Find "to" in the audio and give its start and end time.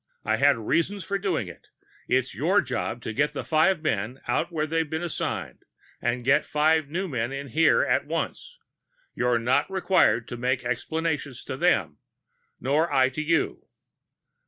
3.03-3.13, 6.25-6.27, 10.29-10.37, 11.43-11.55, 13.09-13.21